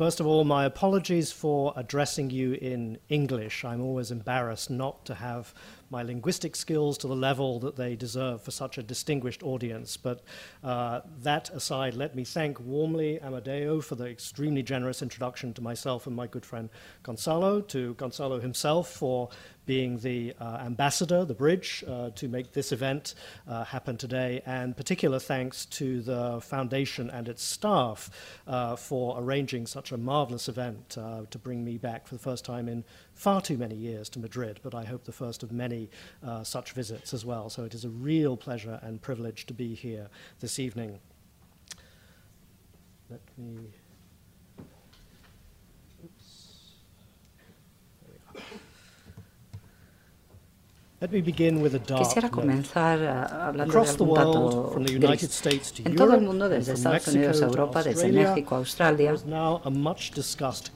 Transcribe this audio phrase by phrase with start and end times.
[0.00, 3.66] First of all, my apologies for addressing you in English.
[3.66, 5.52] I'm always embarrassed not to have
[5.90, 9.98] my linguistic skills to the level that they deserve for such a distinguished audience.
[9.98, 10.22] But
[10.64, 16.06] uh, that aside, let me thank warmly Amadeo for the extremely generous introduction to myself
[16.06, 16.70] and my good friend
[17.02, 19.28] Gonzalo, to Gonzalo himself for
[19.70, 23.14] being the uh, ambassador, the bridge, uh, to make this event
[23.46, 24.42] uh, happen today.
[24.44, 28.10] And particular thanks to the foundation and its staff
[28.78, 32.82] for arranging such a marvelous event to bring me back for the first time in
[33.14, 35.88] far too many years to Madrid, but I hope the first of many
[36.26, 37.48] uh, such visits as well.
[37.48, 40.08] So it is a real pleasure and privilege to be here
[40.40, 40.98] this evening.
[43.08, 43.79] Let me.
[51.00, 55.40] Quisiera comenzar uh, hablando de algún dato gris.
[55.82, 59.14] En todo el mundo, desde Estados Unidos a Europa, desde México a Australia,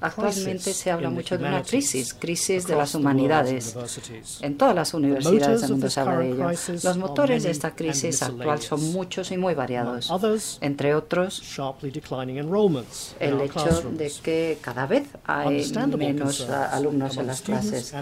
[0.00, 3.76] actualmente se habla mucho de una crisis, crisis de las humanidades.
[4.40, 6.48] En todas las universidades del mundo se habla de ello.
[6.82, 10.10] Los motores de esta crisis actual son muchos y muy variados.
[10.62, 11.42] Entre otros,
[13.20, 17.92] el hecho de que cada vez hay menos uh, alumnos en las clases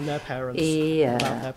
[0.53, 1.53] y uh,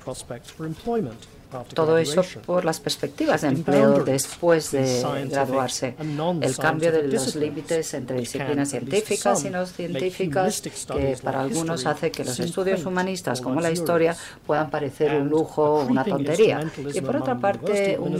[0.56, 1.26] for employment.
[1.74, 5.94] Todo eso por las perspectivas de empleo después de graduarse.
[6.40, 12.10] El cambio de los límites entre disciplinas científicas y no científicas, que para algunos hace
[12.10, 16.60] que los estudios humanistas como la historia puedan parecer un lujo o una tontería.
[16.92, 18.16] Y por otra parte, un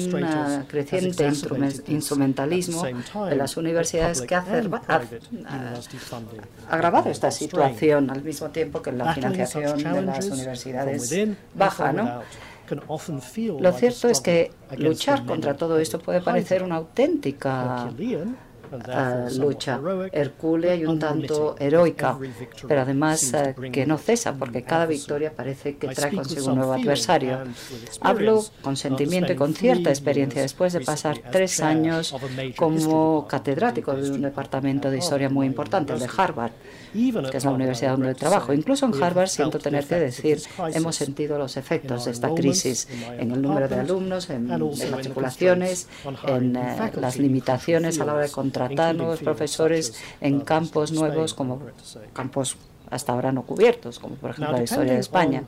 [0.68, 1.28] creciente
[1.88, 4.44] instrumentalismo de las universidades que ha
[6.68, 11.14] agravado esta situación al mismo tiempo que la financiación de las universidades
[11.54, 12.22] baja, ¿no?
[13.60, 17.90] Lo cierto es que luchar contra todo esto puede parecer una auténtica
[18.88, 19.80] ah, lucha
[20.12, 22.18] hercúlea y un tanto heroica,
[22.66, 26.72] pero además ah, que no cesa porque cada victoria parece que trae consigo un nuevo
[26.72, 27.38] adversario.
[28.00, 32.14] Hablo con sentimiento y con cierta experiencia después de pasar tres años
[32.56, 36.52] como catedrático de un departamento de historia muy importante, el de Harvard
[37.30, 38.52] que es la universidad donde trabajo.
[38.52, 40.40] Incluso en Harvard siento tener que decir,
[40.72, 42.88] hemos sentido los efectos de esta crisis
[43.18, 45.88] en el número de alumnos, en, las matriculaciones,
[46.26, 51.60] en eh, las limitaciones a la hora de contratar nuevos profesores en campos nuevos como
[52.12, 52.56] campos
[52.90, 55.44] hasta ahora no cubiertos, como por ejemplo la historia de España.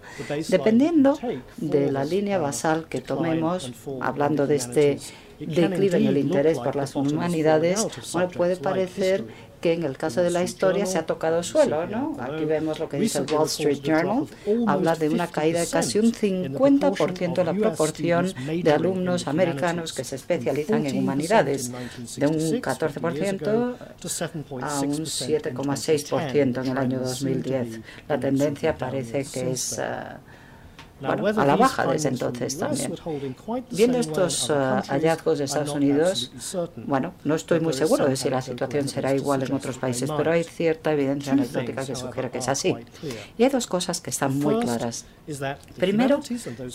[0.49, 1.19] Dependiendo
[1.57, 4.99] de la línea basal que tomemos, hablando de este
[5.39, 7.87] declive en el interés por las humanidades,
[8.37, 9.25] puede parecer
[9.61, 12.17] que en el caso de la historia se ha tocado suelo, ¿no?
[12.21, 14.27] Aquí vemos lo que dice el Wall Street Journal,
[14.67, 20.05] habla de una caída de casi un 50% de la proporción de alumnos americanos que
[20.05, 21.71] se especializan en humanidades,
[22.17, 23.77] de un 14%
[24.63, 27.81] a un 7,6% en el año 2010.
[28.09, 30.19] La tendencia parece que es uh,
[31.03, 32.95] a la baja desde entonces también.
[33.71, 36.33] Viendo estos uh, hallazgos de Estados Unidos,
[36.77, 40.33] bueno, no estoy muy seguro de si la situación será igual en otros países, pero
[40.33, 42.75] hay cierta evidencia anecdótica que sugiere que es así.
[43.37, 45.07] Y hay dos cosas que están muy claras.
[45.77, 46.21] Primero,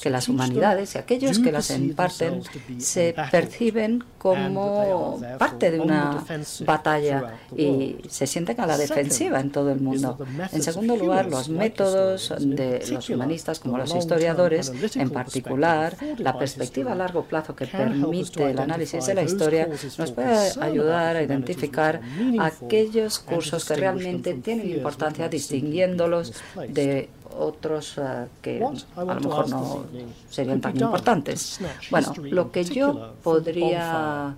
[0.01, 2.41] que las humanidades y aquellos que las imparten
[2.77, 6.23] se perciben como parte de una
[6.65, 10.17] batalla y se sienten a la defensiva en todo el mundo.
[10.51, 16.37] En segundo lugar, los métodos de los humanistas como los históricos historiadores, en particular, la
[16.37, 19.67] perspectiva a largo plazo que permite el análisis de la historia
[19.97, 22.01] nos puede ayudar a identificar
[22.39, 26.33] aquellos cursos que realmente tienen importancia distinguiéndolos
[26.67, 29.85] de otros uh, que a lo mejor no
[30.29, 31.59] serían tan importantes.
[31.89, 34.35] Bueno, lo que yo podría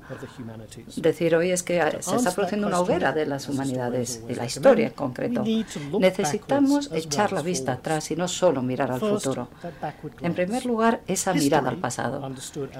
[0.95, 4.87] decir hoy es que se está produciendo una hoguera de las humanidades, de la historia
[4.87, 5.43] en concreto.
[5.99, 9.49] Necesitamos echar la vista atrás y no solo mirar al futuro.
[10.21, 12.31] En primer lugar, esa mirada al pasado.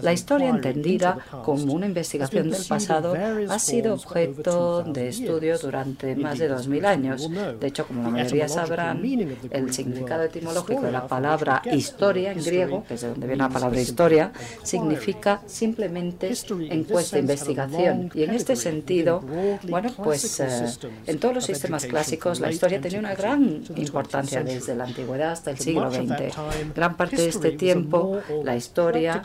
[0.02, 3.16] La historia entendida como una investigación del pasado
[3.50, 7.30] ha sido objeto de estudio durante más de 2.000 años.
[7.60, 9.04] De hecho, como la mayoría sabrán,
[9.52, 13.44] el significado significado etimológico de la palabra historia en griego, que es de donde viene
[13.44, 14.32] la palabra historia,
[14.64, 16.32] significa simplemente
[16.70, 18.12] encuesta, investigación.
[18.14, 19.22] Y en este sentido,
[19.68, 20.68] bueno, pues eh,
[21.08, 25.52] en todos los sistemas clásicos la historia tenía una gran importancia desde la antigüedad hasta
[25.52, 26.36] el siglo XX.
[26.76, 29.24] Gran parte de este tiempo la historia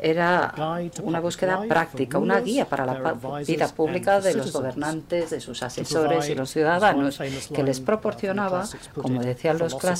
[0.00, 0.54] era
[1.02, 3.14] una búsqueda práctica, una guía para la
[3.46, 7.18] vida pública de los gobernantes, de sus asesores y los ciudadanos,
[7.54, 9.93] que les proporcionaba, como decían los clásicos,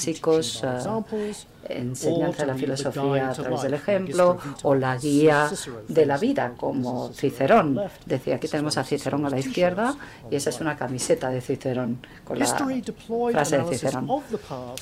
[1.69, 5.51] enseñanza de la filosofía a través del ejemplo o la guía
[5.89, 7.81] de la vida, como Cicerón.
[8.07, 9.97] Decía, aquí tenemos a Cicerón a la izquierda
[10.31, 12.47] y esa es una camiseta de Cicerón con la
[13.33, 14.09] frase de Cicerón.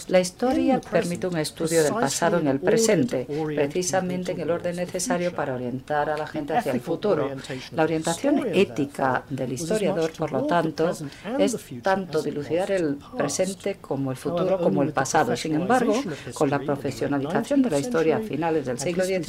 [0.09, 5.35] La historia permite un estudio del pasado en el presente, precisamente en el orden necesario
[5.35, 7.31] para orientar a la gente hacia el futuro.
[7.73, 10.93] La orientación ética del historiador, por lo tanto,
[11.39, 15.02] es tanto dilucidar el presente como el futuro como el pasado.
[15.37, 15.95] Sin embargo,
[16.35, 19.23] con la profesionalización de la historia a finales del siglo XIX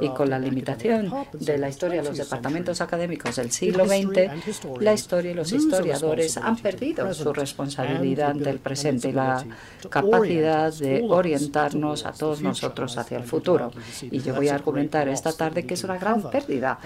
[0.00, 4.92] y con la limitación de la historia a los departamentos académicos del siglo XX, la
[4.92, 9.44] historia y los historiadores han perdido su responsabilidad del presente y la
[9.88, 13.70] capacidad de orientarnos a todos nosotros hacia el futuro.
[14.02, 16.78] Y yo voy a argumentar esta tarde que es una gran pérdida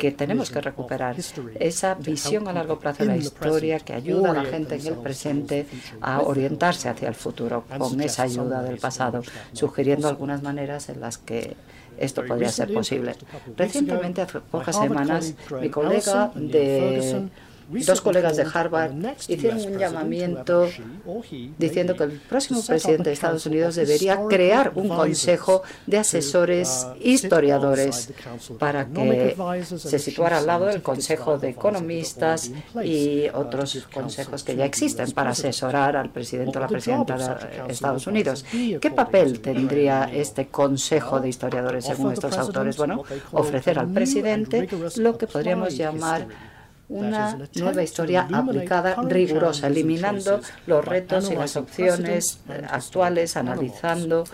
[0.00, 1.16] que tenemos que recuperar.
[1.58, 4.94] Esa visión a largo plazo de la historia que ayuda a la gente en el
[4.94, 5.66] presente
[6.00, 9.22] a orientarse hacia el futuro con esa ayuda de pasado,
[9.52, 11.56] sugiriendo algunas maneras en las que
[11.98, 13.14] esto podría ser posible.
[13.56, 17.28] Recientemente, hace pocas semanas, mi colega de
[17.68, 18.92] dos colegas de Harvard
[19.28, 20.68] hicieron un llamamiento
[21.58, 28.12] diciendo que el próximo presidente de Estados Unidos debería crear un consejo de asesores historiadores
[28.58, 29.36] para que
[29.76, 32.50] se situara al lado del Consejo de Economistas
[32.84, 38.06] y otros consejos que ya existen para asesorar al presidente o la presidenta de Estados
[38.06, 38.44] Unidos.
[38.80, 42.76] ¿Qué papel tendría este Consejo de Historiadores según estos autores?
[42.76, 46.26] Bueno, ofrecer al presidente lo que podríamos llamar
[46.92, 52.40] una nueva historia aplicada rigurosa, eliminando los retos y las opciones
[52.70, 54.24] actuales, analizando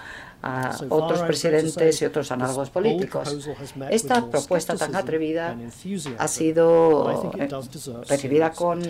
[0.42, 3.36] a otros presidentes y otros análogos políticos.
[3.90, 5.56] Esta propuesta tan atrevida
[6.18, 7.48] ha sido eh,
[8.08, 8.80] recibida con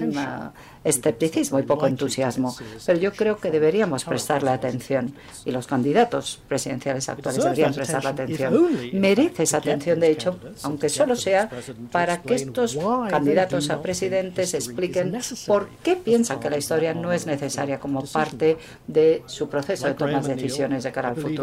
[0.85, 2.55] escepticismo y poco entusiasmo,
[2.85, 5.15] pero yo creo que deberíamos prestarle atención
[5.45, 8.69] y los candidatos presidenciales actuales deberían prestarle atención.
[8.93, 11.51] Merece esa atención, de hecho, aunque solo sea
[11.91, 12.79] para que estos
[13.09, 18.59] candidatos a presidentes expliquen por qué piensan que la historia no es necesaria como parte
[18.87, 21.38] de su proceso de tomar decisiones de cara al futuro.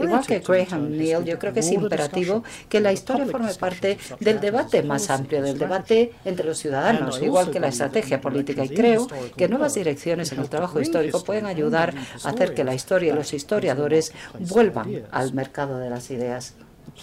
[0.00, 4.40] Igual que Graham Neal, yo creo que es imperativo que la historia forme parte del
[4.40, 8.64] debate más amplio, del debate entre los ciudadanos, igual que la estrategia política.
[8.64, 9.06] Y creo
[9.36, 13.16] que nuevas direcciones en el trabajo histórico pueden ayudar a hacer que la historia y
[13.16, 16.54] los historiadores vuelvan al mercado de las ideas.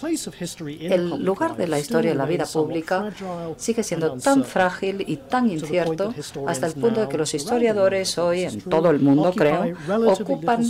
[0.02, 3.10] El lugar de la historia en la vida pública
[3.56, 6.12] sigue siendo tan frágil y tan incierto
[6.46, 9.74] hasta el punto de que los historiadores hoy en todo el mundo, creo,
[10.06, 10.64] ocupan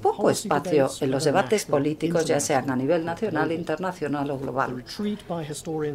[0.00, 4.84] poco espacio en los debates políticos, ya sean a nivel nacional, internacional o global.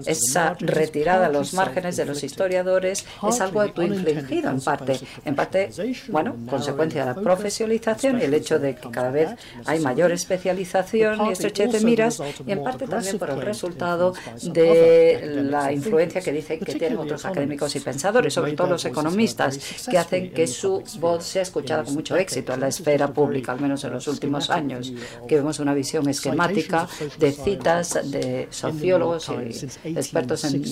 [0.05, 5.69] Esa retirada a los márgenes de los historiadores es algo autoinfligido en parte, en parte,
[6.09, 9.29] bueno, consecuencia de la profesionalización y el hecho de que cada vez
[9.65, 15.43] hay mayor especialización y estrechez de miras y en parte también por el resultado de
[15.49, 19.97] la influencia que dicen que tienen otros académicos y pensadores, sobre todo los economistas, que
[19.97, 23.83] hacen que su voz sea escuchada con mucho éxito en la esfera pública, al menos
[23.83, 24.91] en los últimos años,
[25.27, 26.87] que vemos una visión esquemática
[27.19, 30.63] de citas de sociólogos y expertos en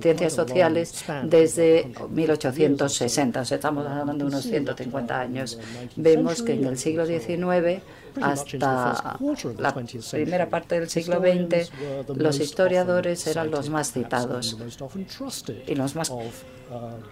[0.00, 5.58] ciencias sociales desde 1860, o sea, estamos hablando de unos 150 años.
[5.96, 7.82] Vemos que en el siglo XIX
[8.20, 9.18] hasta
[9.58, 9.74] la
[10.10, 11.70] primera parte del siglo XX,
[12.16, 14.56] los historiadores eran los más citados
[15.66, 16.12] y los más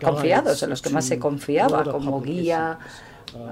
[0.01, 2.79] confiados, en los que más se confiaba como guía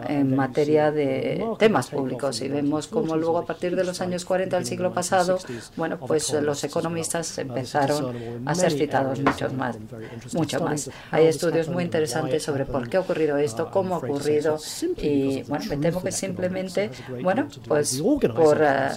[0.08, 2.40] en materia de temas públicos.
[2.40, 5.38] y vemos como luego a partir de los años 40 del siglo pasado,
[5.76, 9.76] bueno, pues los economistas empezaron a ser citados mucho más,
[10.32, 10.90] mucho más.
[11.10, 14.58] Hay estudios muy interesantes sobre por qué ha ocurrido esto, cómo ha ocurrido
[14.96, 16.90] y bueno, me temo que simplemente,
[17.22, 18.02] bueno, pues
[18.34, 18.88] por eh,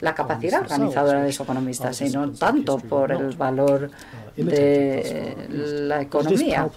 [0.00, 3.90] la capacidad organizadora de los economistas y no tanto por el valor
[4.36, 5.36] de
[5.88, 6.68] la economía.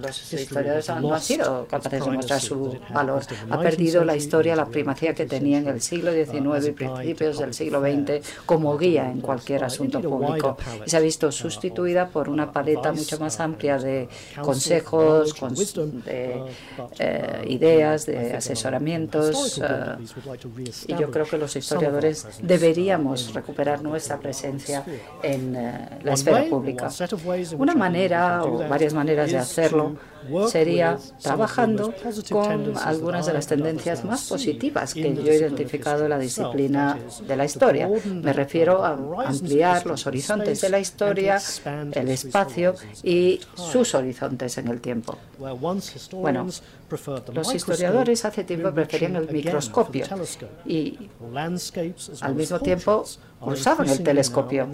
[0.00, 3.22] Los historiadores no han sido capaces de mostrar su valor.
[3.50, 7.52] Ha perdido la historia la primacía que tenía en el siglo XIX y principios del
[7.52, 10.56] siglo XX como guía en cualquier asunto público.
[10.86, 14.08] Y se ha visto sustituida por una paleta mucho más amplia de
[14.40, 15.34] consejos,
[16.04, 16.42] de
[16.98, 19.60] eh, ideas, de asesoramientos.
[19.62, 19.96] Eh,
[20.88, 24.84] y yo creo que los historiadores deberíamos recuperar nuestra presencia
[25.22, 26.88] en eh, la esfera pública.
[27.58, 29.96] Una manera o varias maneras de hacerlo
[30.48, 31.94] sería trabajando
[32.30, 37.36] con algunas de las tendencias más positivas que yo he identificado en la disciplina de
[37.36, 37.88] la historia.
[38.04, 41.40] Me refiero a ampliar los horizontes de la historia,
[41.92, 45.18] el espacio y sus horizontes en el tiempo.
[46.12, 46.46] Bueno,
[47.32, 50.06] los historiadores hace tiempo preferían el microscopio
[50.64, 51.10] y
[52.20, 53.04] al mismo tiempo
[53.46, 54.68] usaban el telescopio.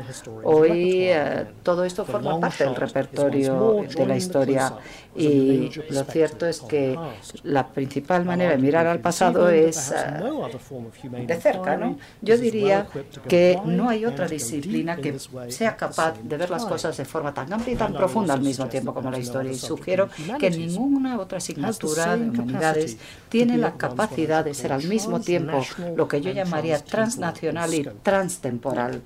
[0.44, 4.74] Hoy eh, todo esto forma parte del repertorio de la historia
[5.16, 6.96] y lo cierto es que
[7.42, 11.76] la principal manera de mirar al pasado es eh, de cerca.
[11.76, 11.98] ¿no?
[12.22, 12.86] Yo diría
[13.28, 17.52] que no hay otra disciplina que sea capaz de ver las cosas de forma tan
[17.52, 19.52] amplia y tan profunda al mismo tiempo como la historia.
[19.52, 20.08] Y sugiero
[20.38, 22.96] que ninguna otra asignatura de humanidades
[23.28, 25.64] tiene la capacidad de ser al mismo tiempo
[25.96, 29.02] lo que yo llamaría transnacional y transtemporal.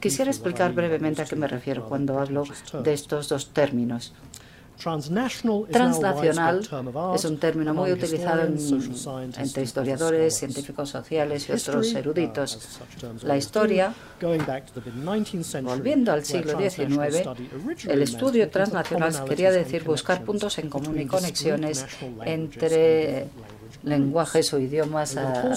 [0.00, 2.44] Quisiera explicar brevemente a qué me refiero cuando hablo
[2.82, 4.12] de estos dos términos.
[4.78, 6.68] Transnacional
[7.14, 12.80] es un término muy utilizado entre historiadores, científicos sociales y otros eruditos.
[13.22, 13.94] La historia,
[15.62, 17.28] volviendo al siglo XIX,
[17.86, 21.86] el estudio transnacional quería decir buscar puntos en común y conexiones
[22.24, 23.28] entre
[23.82, 25.54] lenguajes o idiomas ah,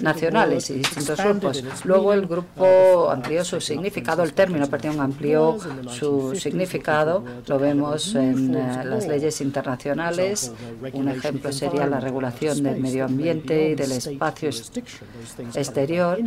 [0.00, 1.64] nacionales y distintos grupos.
[1.84, 5.58] Luego el grupo amplió su significado, el término, perdón, amplió
[5.88, 7.24] su significado.
[7.46, 10.52] Lo vemos en ah, las leyes internacionales.
[10.92, 14.50] Un ejemplo sería la regulación del medio ambiente y del espacio
[15.54, 16.18] exterior.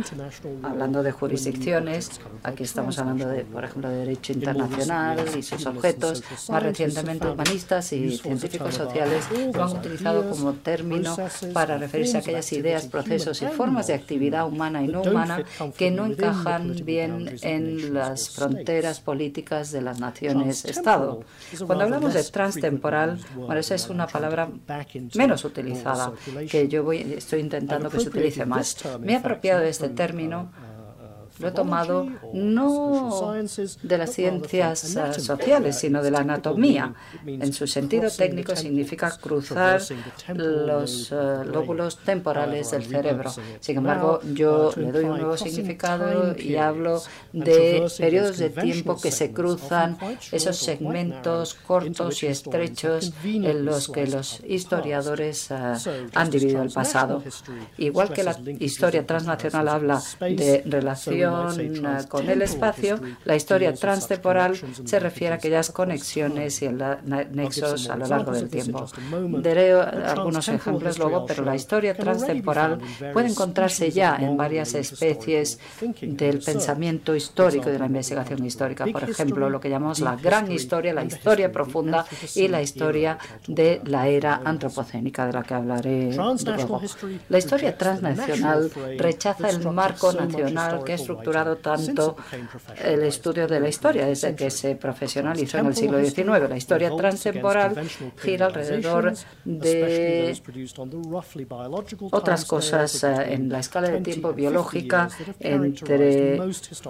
[0.62, 6.22] Hablando de jurisdicciones, aquí estamos hablando de, por ejemplo, de derecho internacional y sus objetos.
[6.48, 11.01] Más recientemente, humanistas y científicos sociales lo han utilizado como término
[11.52, 15.44] para referirse a aquellas ideas, procesos y formas de actividad humana y no humana
[15.76, 21.24] que no encajan bien en las fronteras políticas de las naciones-Estado.
[21.66, 24.48] Cuando hablamos de transtemporal, bueno, esa es una palabra
[25.14, 26.12] menos utilizada,
[26.50, 28.76] que yo voy, estoy intentando que se utilice más.
[29.00, 30.50] Me he apropiado de este término
[31.42, 33.34] lo he tomado no
[33.82, 36.94] de las ciencias sociales, sino de la anatomía.
[37.26, 39.82] En su sentido técnico significa cruzar
[40.34, 43.30] los eh, lóbulos temporales del cerebro.
[43.60, 49.10] Sin embargo, yo le doy un nuevo significado y hablo de periodos de tiempo que
[49.10, 49.98] se cruzan,
[50.30, 55.56] esos segmentos cortos y estrechos en los que los historiadores eh,
[56.14, 57.22] han dividido el pasado.
[57.78, 61.31] Igual que la historia transnacional habla de relación
[62.08, 66.68] con el espacio, la historia transtemporal se refiere a aquellas conexiones y
[67.32, 68.86] nexos a lo largo del tiempo.
[69.40, 72.78] Daré algunos ejemplos luego, pero la historia transtemporal
[73.12, 75.58] puede encontrarse ya en varias especies
[76.00, 78.86] del pensamiento histórico y de la investigación histórica.
[78.86, 83.80] Por ejemplo, lo que llamamos la gran historia, la historia profunda y la historia de
[83.84, 86.80] la era antropocénica, de la que hablaré luego.
[87.28, 92.16] La historia transnacional rechaza el marco nacional que es estructurado tanto
[92.82, 96.48] el estudio de la historia desde que se profesionalizó en el siglo XIX.
[96.48, 97.76] La historia transtemporal
[98.20, 99.14] gira alrededor
[99.44, 100.34] de
[102.10, 105.08] otras cosas eh, en la escala de tiempo biológica
[105.40, 106.40] entre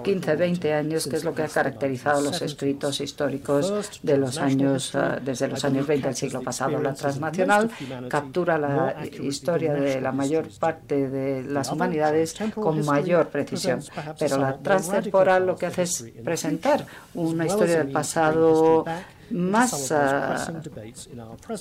[0.03, 4.37] 15 y 20 años, que es lo que ha caracterizado los escritos históricos de los
[4.37, 6.79] años, eh, desde los años 20 del siglo pasado.
[6.81, 7.69] La transnacional
[8.09, 13.81] captura la historia de la mayor parte de las humanidades con mayor precisión,
[14.17, 18.85] pero la transtemporal lo que hace es presentar una historia del pasado
[19.33, 20.61] más ah,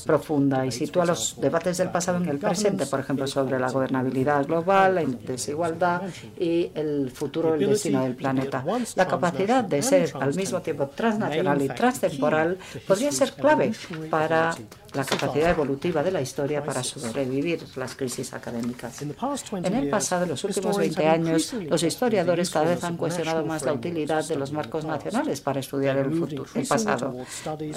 [0.05, 4.47] profunda y sitúa los debates del pasado en el presente, por ejemplo, sobre la gobernabilidad
[4.47, 6.03] global, la desigualdad
[6.39, 8.65] y el futuro, el destino del planeta.
[8.95, 13.73] La capacidad de ser al mismo tiempo transnacional y transtemporal podría ser clave
[14.11, 14.55] para
[14.95, 19.03] la capacidad evolutiva de la historia para sobrevivir las crisis académicas.
[19.03, 23.63] En el pasado, en los últimos 20 años, los historiadores cada vez han cuestionado más
[23.63, 27.17] la utilidad de los marcos nacionales para estudiar el, futuro, el pasado.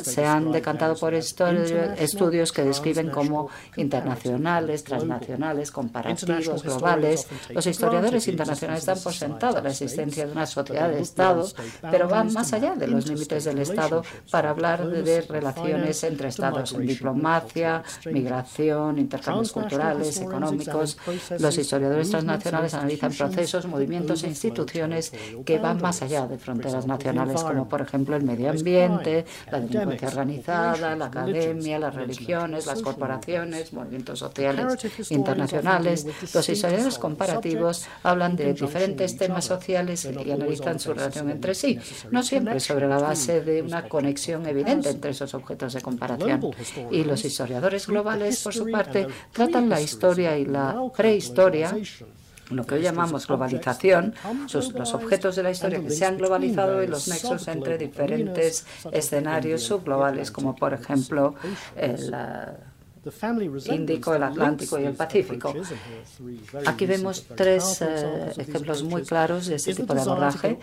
[0.01, 7.27] se han decantado por estudios que describen como internacionales, transnacionales, comparativos, globales.
[7.49, 11.47] Los historiadores internacionales dan por sentado la existencia de una sociedad de Estado,
[11.89, 16.73] pero van más allá de los límites del Estado para hablar de relaciones entre Estados
[16.73, 20.97] en diplomacia, migración, intercambios culturales, económicos.
[21.39, 25.11] Los historiadores transnacionales analizan procesos, movimientos e instituciones
[25.45, 30.07] que van más allá de fronteras nacionales, como por ejemplo el medio ambiente, la delincuencia
[30.07, 34.65] organizada, la academia, las religiones, las corporaciones, movimientos sociales
[35.09, 36.05] internacionales.
[36.33, 41.79] Los historiadores comparativos hablan de diferentes temas sociales y analizan su relación entre sí,
[42.11, 46.41] no siempre sobre la base de una conexión evidente entre esos objetos de comparación.
[46.95, 51.75] Y los historiadores globales, por su parte, tratan la historia y la prehistoria
[52.51, 54.13] lo que hoy llamamos globalización,
[54.53, 59.63] los objetos de la historia que se han globalizado y los nexos entre diferentes escenarios
[59.63, 61.35] subglobales, como por ejemplo
[61.75, 62.13] el
[63.67, 65.53] Índico, el Atlántico y el Pacífico.
[66.65, 70.57] Aquí vemos tres eh, ejemplos muy claros de este tipo de abordaje,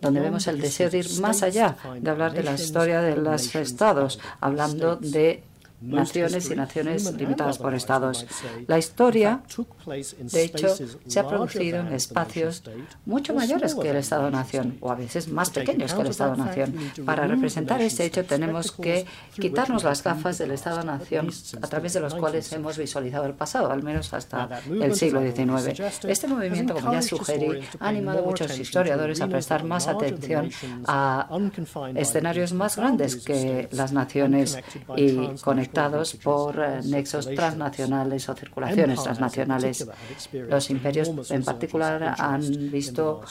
[0.00, 3.52] donde vemos el deseo de ir más allá, de hablar de la historia de los
[3.56, 5.42] estados, hablando de
[5.82, 8.26] naciones y naciones limitadas por estados.
[8.66, 9.42] La historia,
[9.86, 10.68] de hecho,
[11.06, 12.62] se ha producido en espacios
[13.04, 16.74] mucho mayores que el Estado-nación, o a veces más pequeños que el Estado-nación.
[17.04, 22.14] Para representar este hecho tenemos que quitarnos las gafas del Estado-nación a través de los
[22.14, 25.80] cuales hemos visualizado el pasado, al menos hasta el siglo XIX.
[26.06, 30.50] Este movimiento, como ya sugerí, ha animado a muchos historiadores a prestar más atención
[30.86, 31.28] a
[31.94, 34.58] escenarios más grandes que las naciones
[34.96, 35.36] y
[36.22, 39.86] por eh, nexos transnacionales o circulaciones transnacionales.
[40.32, 43.22] Los imperios en particular han visto,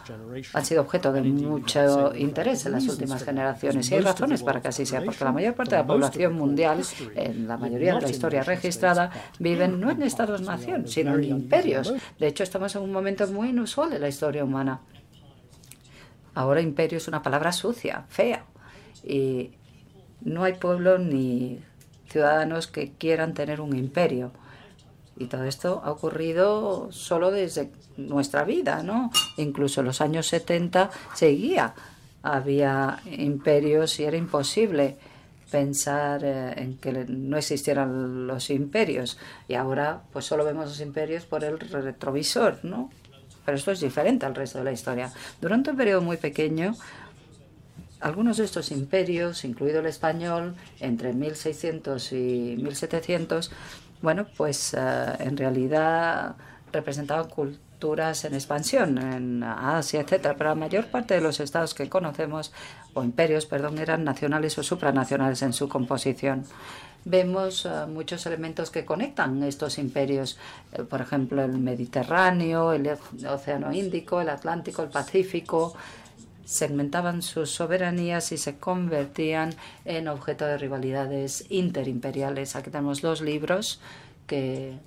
[0.53, 4.69] han sido objeto de mucho interés en las últimas generaciones y hay razones para que
[4.69, 6.81] así sea, porque la mayor parte de la población mundial,
[7.15, 11.93] en la mayoría de la historia registrada, viven no en estados-nación, sino en imperios.
[12.19, 14.81] De hecho, estamos en un momento muy inusual en la historia humana.
[16.33, 18.45] Ahora imperio es una palabra sucia, fea,
[19.03, 19.51] y
[20.21, 21.59] no hay pueblo ni
[22.11, 24.31] ciudadanos que quieran tener un imperio.
[25.17, 29.11] Y todo esto ha ocurrido solo desde nuestra vida, ¿no?
[29.37, 31.73] Incluso en los años 70 seguía.
[32.23, 34.97] Había imperios y era imposible
[35.51, 39.17] pensar eh, en que no existieran los imperios.
[39.47, 42.89] Y ahora pues solo vemos los imperios por el retrovisor, ¿no?
[43.45, 45.11] Pero esto es diferente al resto de la historia.
[45.41, 46.75] Durante un periodo muy pequeño
[48.01, 53.51] algunos de estos imperios, incluido el español, entre 1600 y 1700,
[54.01, 54.79] bueno, pues eh,
[55.19, 56.35] en realidad
[56.71, 61.89] representaban culturas en expansión en Asia, etcétera, pero la mayor parte de los estados que
[61.89, 62.51] conocemos
[62.93, 66.45] o imperios, perdón, eran nacionales o supranacionales en su composición.
[67.03, 70.37] Vemos eh, muchos elementos que conectan estos imperios,
[70.73, 72.87] eh, por ejemplo, el Mediterráneo, el
[73.27, 75.75] Océano Índico, el Atlántico, el Pacífico,
[76.51, 82.57] segmentaban sus soberanías y se convertían en objeto de rivalidades interimperiales.
[82.57, 83.79] Aquí tenemos dos libros
[84.27, 84.77] que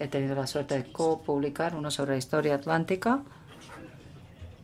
[0.00, 3.22] he tenido la suerte de copublicar, uno sobre la historia atlántica,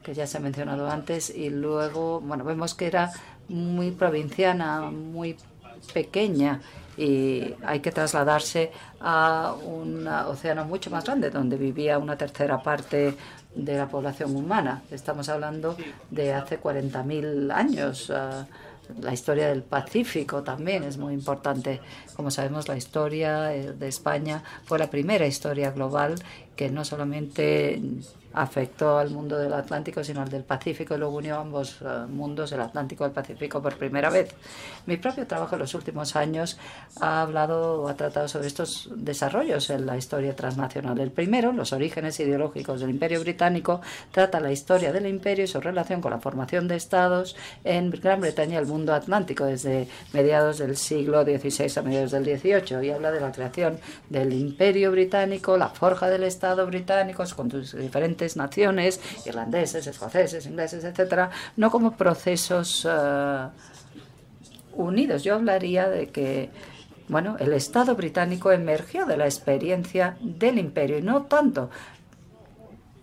[0.03, 3.13] que ya se ha mencionado antes, y luego, bueno, vemos que era
[3.49, 5.37] muy provinciana, muy
[5.95, 6.61] pequeña
[6.97, 13.17] y hay que trasladarse a un océano mucho más grande donde vivía una tercera parte
[13.55, 14.83] de la población humana.
[14.91, 15.77] Estamos hablando
[16.11, 18.11] de hace 40.000 años.
[18.11, 18.47] Ah,
[19.01, 21.81] la historia del Pacífico también es muy importante.
[22.17, 26.17] Como sabemos, la historia eh, de España fue la primera historia global
[26.61, 27.81] que no solamente
[28.35, 32.53] afectó al mundo del Atlántico, sino al del Pacífico, y luego unió ambos eh, mundos,
[32.53, 34.35] el Atlántico el Pacífico, por primera vez.
[34.85, 36.59] Mi propio trabajo en los últimos años
[37.01, 41.01] ha hablado o ha tratado sobre estos desarrollos en la historia transnacional.
[41.01, 43.81] El primero, los orígenes ideológicos del Imperio Británico,
[44.13, 48.21] trata la historia del imperio y su relación con la formación de estados en Gran
[48.21, 52.91] Bretaña y el mundo atlántico desde mediados del siglo XVI a mediados del XVIII y
[52.91, 53.79] habla de la creación
[54.11, 60.85] del Imperio Británico, la forja del Estado británico con sus diferentes naciones, irlandeses, escoceses, ingleses,
[60.85, 63.49] etcétera, no como procesos eh,
[64.75, 65.23] unidos.
[65.23, 66.51] Yo hablaría de que
[67.09, 71.69] bueno, el Estado británico emergió de la experiencia del imperio y no tanto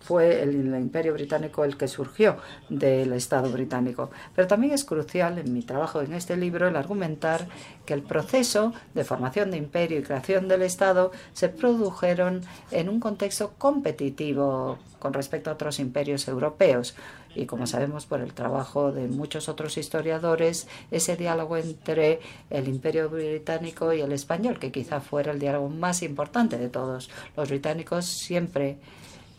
[0.08, 2.38] fue el, imperio británico el que surgió
[2.70, 4.10] del Estado británico.
[4.34, 7.46] Pero también es crucial en mi trabajo en este libro el argumentar
[7.84, 12.40] que el proceso de formación de imperio y creación del Estado se produjeron
[12.70, 16.94] en un contexto competitivo con respecto a otros imperios europeos.
[17.34, 23.10] Y como sabemos por el trabajo de muchos otros historiadores, ese diálogo entre el imperio
[23.10, 27.10] británico y el español, que quizá fuera el diálogo más importante de todos.
[27.36, 28.78] Los británicos siempre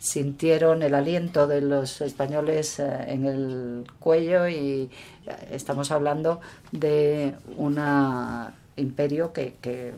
[0.00, 4.90] sintieron el aliento de los españoles eh, en el cuello y eh,
[5.52, 6.40] estamos hablando
[6.72, 7.78] de un
[8.76, 9.92] imperio que,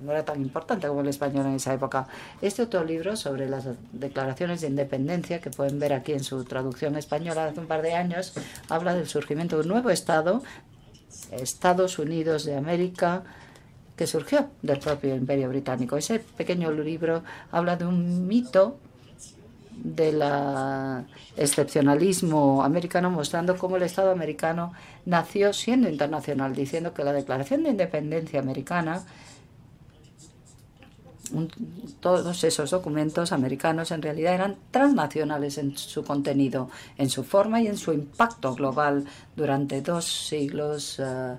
[0.00, 2.08] no era tan importante como el español en esa época.
[2.40, 6.96] Este otro libro sobre las declaraciones de independencia, que pueden ver aquí en su traducción
[6.96, 8.32] española hace un par de años,
[8.68, 10.42] habla del surgimiento de un nuevo Estado,
[11.30, 13.22] Estados Unidos de América,
[13.96, 15.96] que surgió del propio imperio británico.
[15.96, 18.78] Ese pequeño libro habla de un mito
[19.76, 20.22] del
[21.36, 24.72] excepcionalismo americano, mostrando cómo el Estado americano
[25.04, 29.04] nació siendo internacional, diciendo que la Declaración de Independencia americana,
[32.00, 37.68] todos esos documentos americanos en realidad eran transnacionales en su contenido, en su forma y
[37.68, 40.98] en su impacto global durante dos siglos.
[40.98, 41.36] Eh,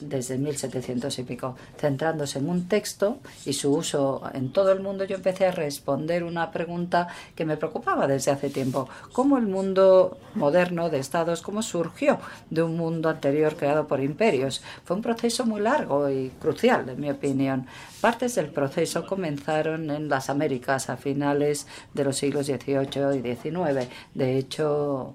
[0.00, 5.04] desde 1700 y pico, centrándose en un texto y su uso en todo el mundo,
[5.04, 8.88] yo empecé a responder una pregunta que me preocupaba desde hace tiempo.
[9.12, 12.18] ¿Cómo el mundo moderno de estados, cómo surgió
[12.50, 14.62] de un mundo anterior creado por imperios?
[14.84, 17.66] Fue un proceso muy largo y crucial, en mi opinión.
[18.00, 23.88] Partes del proceso comenzaron en las Américas a finales de los siglos XVIII y XIX.
[24.14, 25.14] De hecho,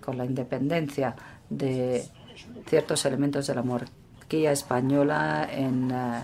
[0.00, 1.14] con la independencia
[1.50, 2.08] de
[2.68, 6.20] ciertos elementos de la monarquía española en eh,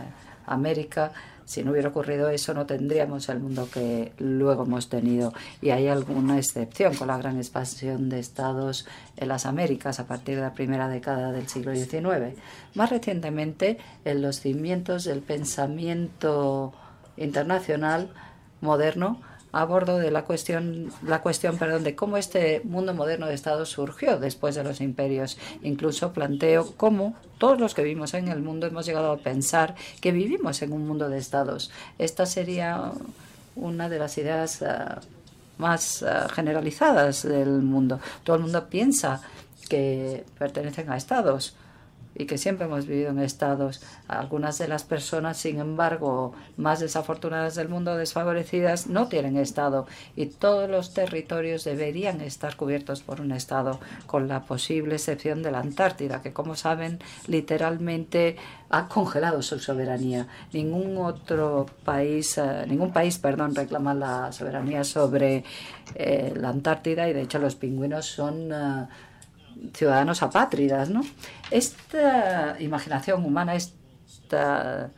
[0.46, 1.12] América.
[1.44, 5.34] Si no hubiera ocurrido eso, no tendríamos el mundo que luego hemos tenido.
[5.60, 10.36] Y hay alguna excepción con la gran expansión de estados en las Américas a partir
[10.36, 12.38] de la primera década del siglo XIX.
[12.74, 16.72] Más recientemente, en los cimientos del pensamiento
[17.18, 18.10] internacional
[18.62, 19.20] moderno,
[19.54, 23.68] a bordo de la cuestión, la cuestión perdón, de cómo este mundo moderno de Estados
[23.68, 25.38] surgió después de los imperios.
[25.62, 30.12] Incluso planteo cómo todos los que vivimos en el mundo hemos llegado a pensar que
[30.12, 31.70] vivimos en un mundo de Estados.
[31.98, 32.92] Esta sería
[33.54, 35.00] una de las ideas ah,
[35.58, 38.00] más ah, generalizadas del mundo.
[38.24, 39.22] Todo el mundo piensa
[39.68, 41.56] que pertenecen a Estados
[42.14, 43.82] y que siempre hemos vivido en estados.
[44.08, 50.26] Algunas de las personas, sin embargo, más desafortunadas del mundo, desfavorecidas, no tienen estado y
[50.26, 55.60] todos los territorios deberían estar cubiertos por un estado, con la posible excepción de la
[55.60, 58.36] Antártida, que como saben, literalmente
[58.70, 60.26] ha congelado su soberanía.
[60.52, 65.44] Ningún otro país, eh, ningún país, perdón, reclama la soberanía sobre
[65.94, 68.86] eh, la Antártida y de hecho los pingüinos son eh,
[69.72, 71.02] ciudadanos apátridas, ¿no?
[71.50, 74.90] Esta imaginación humana, esta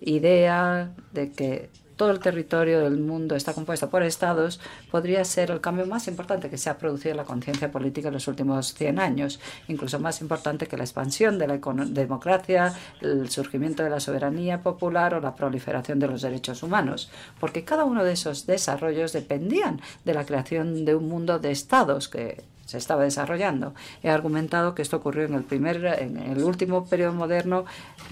[0.00, 4.58] idea de que todo el territorio del mundo está compuesto por estados,
[4.90, 8.14] podría ser el cambio más importante que se ha producido en la conciencia política en
[8.14, 13.82] los últimos 100 años, incluso más importante que la expansión de la democracia, el surgimiento
[13.82, 18.12] de la soberanía popular o la proliferación de los derechos humanos, porque cada uno de
[18.12, 23.74] esos desarrollos dependían de la creación de un mundo de estados que se estaba desarrollando.
[24.00, 27.64] He argumentado que esto ocurrió en el primer, en el último periodo moderno,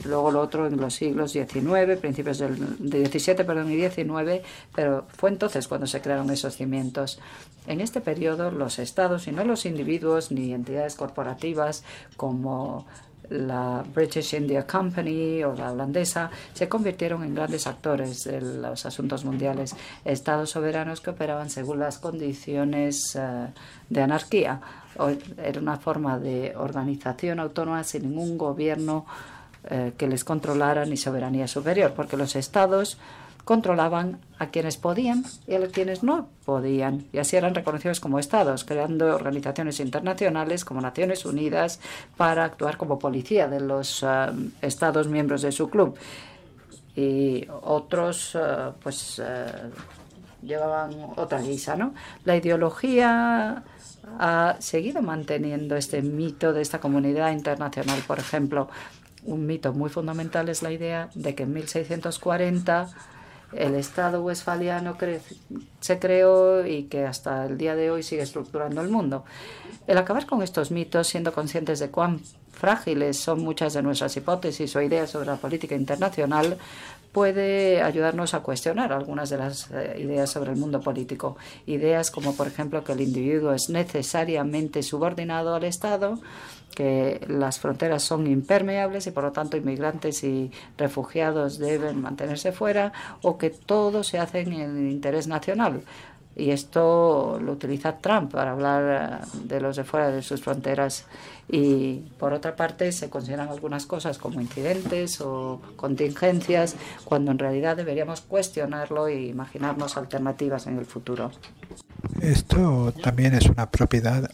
[0.05, 4.45] luego lo otro en los siglos XIX, principios del de 17, perdón, y XIX,
[4.75, 7.21] pero fue entonces cuando se crearon esos cimientos.
[7.69, 11.85] En este periodo, los estados y no los individuos ni entidades corporativas
[12.17, 12.85] como
[13.31, 19.25] la British India Company o la holandesa se convirtieron en grandes actores de los asuntos
[19.25, 23.47] mundiales, estados soberanos que operaban según las condiciones eh,
[23.89, 24.61] de anarquía.
[25.37, 29.07] Era una forma de organización autónoma sin ningún gobierno
[29.71, 32.99] eh, que les controlara ni soberanía superior, porque los estados
[33.49, 38.63] controlaban a quienes podían y a quienes no podían, y así eran reconocidos como estados,
[38.63, 41.81] creando organizaciones internacionales como Naciones Unidas
[42.19, 44.07] para actuar como policía de los eh,
[44.61, 45.97] estados miembros de su club.
[46.95, 49.47] Y otros, eh, pues, eh,
[50.43, 51.95] llevaban otra guisa, ¿no?
[52.27, 53.63] La ideología
[54.19, 57.99] ha seguido manteniendo este mito de esta comunidad internacional.
[58.07, 58.69] Por ejemplo,
[59.25, 62.91] un mito muy fundamental es la idea de que en 1640
[63.53, 64.97] el Estado westfaliano
[65.81, 69.25] se creó y que hasta el día de hoy sigue estructurando el mundo.
[69.87, 72.21] El acabar con estos mitos, siendo conscientes de cuán
[72.53, 76.59] frágiles son muchas de nuestras hipótesis o ideas sobre la política internacional,
[77.19, 81.37] puede ayudarnos a cuestionar algunas de las eh, ideas sobre el mundo político.
[81.67, 86.21] Ideas como, por ejemplo, que el individuo es necesariamente subordinado al Estado,
[86.77, 92.93] que las fronteras son impermeables y, por lo tanto, inmigrantes y refugiados deben mantenerse fuera,
[93.21, 95.83] o que todo se hace en el interés nacional.
[96.37, 101.05] Y esto lo utiliza Trump para hablar eh, de los de fuera de sus fronteras.
[101.49, 107.77] Y por otra parte se consideran algunas cosas como incidentes o contingencias, cuando en realidad
[107.77, 111.31] deberíamos cuestionarlo e imaginarnos alternativas en el futuro.
[112.21, 114.31] Esto también es una propiedad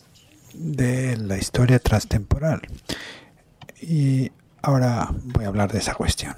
[0.54, 2.62] de la historia transtemporal.
[3.80, 4.30] Y
[4.62, 6.34] ahora voy a hablar de esa cuestión.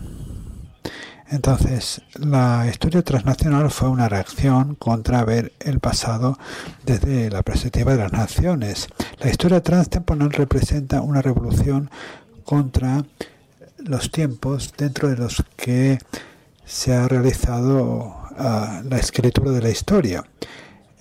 [1.29, 6.39] Entonces, la historia transnacional fue una reacción contra ver el pasado
[6.85, 8.89] desde la perspectiva de las naciones.
[9.19, 11.91] La historia transtemporal representa una revolución
[12.45, 13.05] contra
[13.79, 15.99] los tiempos dentro de los que
[16.65, 20.25] se ha realizado ah, la escritura de la historia.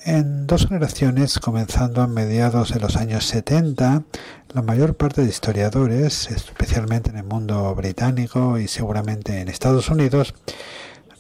[0.06, 4.04] En dos generaciones, comenzando a mediados de los años 70,
[4.56, 10.34] la mayor parte de historiadores, especialmente en el mundo británico y seguramente en Estados Unidos,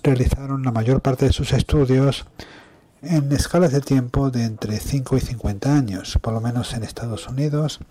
[0.03, 2.25] realizaron la mayor parte de sus estudios
[3.01, 7.27] en escalas de tiempo de entre 5 y 50 años, por lo menos en Estados
[7.27, 7.81] Unidos,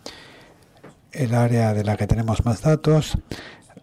[1.12, 3.18] el área de la que tenemos más datos,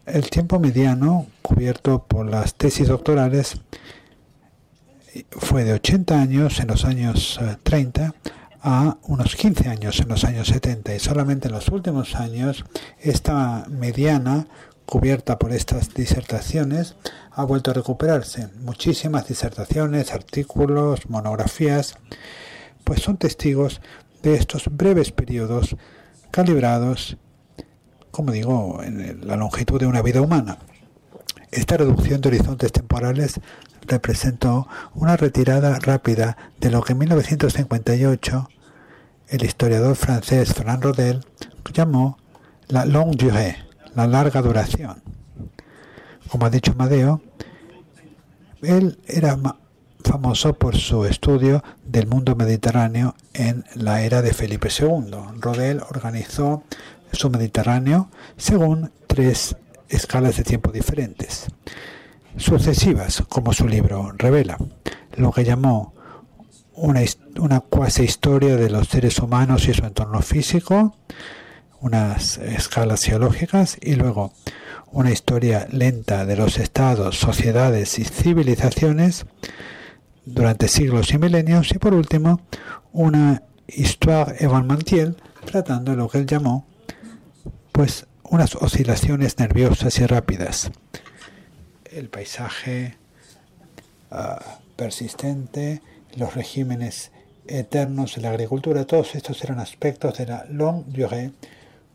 [0.08, 3.62] el tiempo mediano cubierto por las tesis doctorales
[5.30, 8.12] fue de 80 años en los años 30 eh,
[8.62, 12.63] a unos 15 años en los años 70 y solamente en los últimos años
[13.00, 14.47] esta mediana
[14.86, 16.95] cubierta por estas disertaciones
[17.32, 18.50] ha vuelto a recuperarse.
[18.60, 21.95] Muchísimas disertaciones, artículos, monografías,
[22.84, 23.82] pues son testigos
[24.21, 25.76] de estos breves periodos
[26.30, 27.17] calibrados,
[28.12, 30.58] como digo, en la longitud de una vida humana.
[31.52, 33.39] Esta reducción de horizontes temporales
[33.88, 38.50] representó una retirada rápida de lo que en 1958
[39.30, 41.26] el historiador francés Fernand Rodel
[41.74, 42.17] llamó
[42.67, 43.58] la longue durée,
[43.96, 45.02] la larga duración.
[46.30, 47.22] Como ha dicho Madeo,
[48.62, 49.38] él era
[50.04, 55.12] famoso por su estudio del mundo mediterráneo en la era de Felipe II.
[55.39, 56.63] Rodel organizó
[57.12, 59.56] su Mediterráneo según tres
[59.89, 61.48] escalas de tiempo diferentes
[62.38, 64.58] sucesivas, como su libro revela,
[65.15, 65.94] lo que llamó
[66.74, 67.02] una,
[67.39, 70.96] una cuasi historia de los seres humanos y su entorno físico,
[71.82, 74.34] unas escalas geológicas y luego
[74.91, 79.26] una historia lenta de los estados, sociedades y civilizaciones
[80.26, 82.41] durante siglos y milenios y por último
[82.91, 85.15] una histoire événementielle
[85.46, 86.67] tratando lo que él llamó
[87.72, 90.72] pues unas oscilaciones nerviosas y rápidas
[91.91, 92.97] el paisaje
[94.10, 95.82] ah, persistente,
[96.15, 97.12] los regímenes
[97.47, 101.32] eternos de la agricultura, todos estos eran aspectos de la longue durée,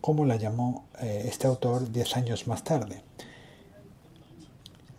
[0.00, 3.02] como la llamó eh, este autor diez años más tarde.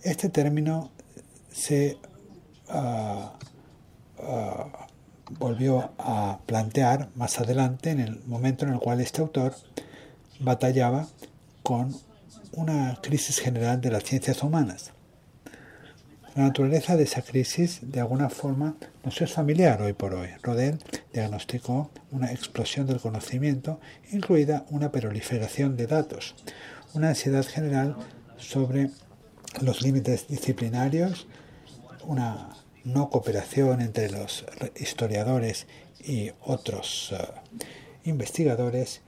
[0.02, 0.92] Este término
[1.52, 1.98] se
[2.70, 3.34] ah,
[4.20, 4.88] ah,
[5.40, 9.54] volvió a plantear más adelante en el momento en el cual este autor
[10.40, 11.08] batallaba
[11.64, 11.96] con
[12.58, 14.92] una crisis general de las ciencias humanas.
[16.36, 20.30] La naturaleza de esa crisis de alguna forma nos es familiar hoy por hoy.
[20.42, 20.80] Rodel
[21.14, 23.80] diagnosticó una explosión del conocimiento,
[24.12, 26.36] incluida una proliferación de datos,
[26.96, 27.96] una ansiedad general
[28.38, 28.90] sobre
[29.62, 31.28] los límites disciplinarios,
[32.06, 32.50] una
[32.84, 35.68] no cooperación entre los historiadores
[36.04, 37.24] y otros eh,
[38.06, 39.02] investigadores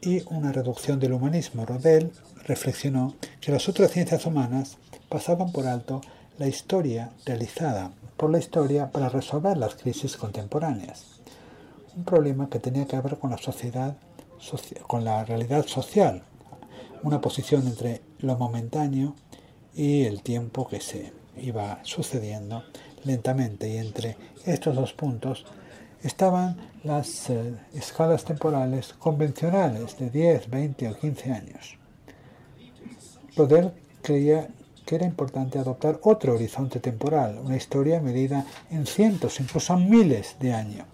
[0.00, 1.66] y una reducción del humanismo.
[1.66, 2.10] Rodel
[2.46, 4.78] reflexionó que las otras ciencias humanas
[5.08, 6.00] pasaban por alto
[6.38, 11.20] la historia realizada por la historia para resolver las crisis contemporáneas.
[11.96, 13.96] Un problema que tenía que ver con la sociedad,
[14.86, 16.22] con la realidad social,
[17.02, 19.14] una posición entre lo momentáneo
[19.74, 22.64] y el tiempo que se iba sucediendo
[23.04, 25.44] lentamente y entre estos dos puntos
[26.02, 31.78] estaban las eh, escalas temporales convencionales de 10, 20 o 15 años.
[33.36, 34.48] Rodel creía
[34.84, 40.52] que era importante adoptar otro horizonte temporal, una historia medida en cientos, incluso miles de
[40.52, 40.86] años,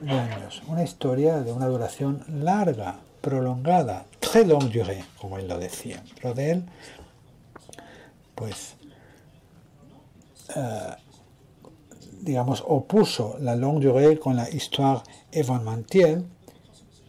[0.00, 0.62] de años.
[0.68, 6.02] Una historia de una duración larga, prolongada, très longue durée, como él lo decía.
[6.22, 6.64] Rodel,
[8.34, 8.74] pues,
[10.54, 10.94] eh,
[12.22, 16.24] digamos, opuso la longue durée con la histoire événementielle,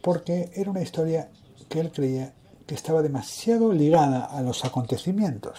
[0.01, 1.29] porque era una historia
[1.69, 2.33] que él creía
[2.67, 5.57] que estaba demasiado ligada a los acontecimientos,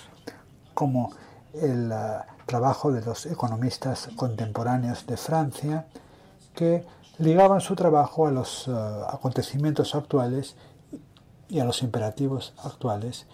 [0.74, 1.10] como
[1.54, 5.86] el uh, trabajo de los economistas contemporáneos de Francia,
[6.54, 6.84] que
[7.18, 10.54] ligaban su trabajo a los uh, acontecimientos actuales
[11.48, 13.26] y a los imperativos actuales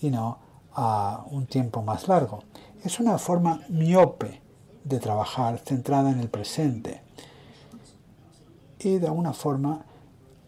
[0.00, 0.38] y no
[0.74, 2.42] a un tiempo más largo.
[2.82, 4.42] Es una forma miope
[4.82, 7.02] de trabajar centrada en el presente
[8.80, 9.84] y de alguna forma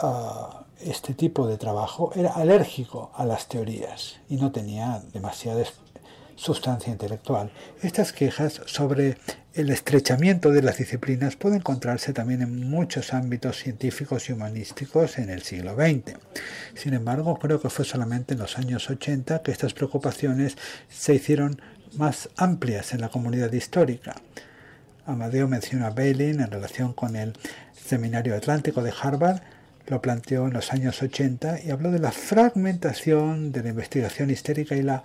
[0.03, 5.65] uh, este tipo de trabajo era alérgico a las teorías y no tenía demasiada
[6.37, 7.51] sustancia intelectual.
[7.83, 9.17] Estas quejas sobre
[9.55, 15.31] el estrechamiento de las disciplinas pueden encontrarse también en muchos ámbitos científicos y humanísticos en
[15.31, 16.17] el siglo XX.
[16.75, 20.57] Sin embargo, creo que fue solamente en los años 80 que estas preocupaciones
[20.89, 21.61] se hicieron
[21.97, 24.17] más amplias en la comunidad histórica.
[25.07, 27.35] Amadeo menciona a Bailey en relación con el
[27.73, 29.43] Seminario Atlántico de Harvard,
[29.87, 34.77] lo planteó en los años 80 y habló de la fragmentación de la investigación histérica
[34.77, 35.03] y la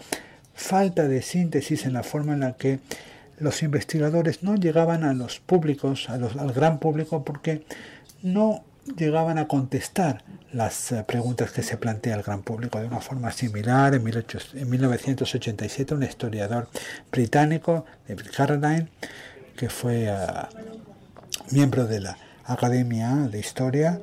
[0.54, 2.80] falta de síntesis en la forma en la que
[3.40, 7.64] los investigadores no llegaban a los públicos, al gran público, porque
[8.22, 8.64] no
[8.98, 13.32] llegaban a contestar las eh, preguntas que se plantea al gran público de una forma
[13.32, 13.94] similar.
[13.96, 16.68] En, 1987 un historiador
[17.12, 18.88] británico, David Carradine,
[19.56, 20.16] que fue eh,
[21.52, 24.02] miembro de la Academia de Historia,